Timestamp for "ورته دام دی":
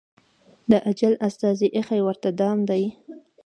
2.03-2.83